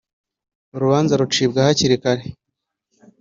urubanza 0.75 1.13
rucibwa 1.21 1.59
hakirikare. 1.67 2.23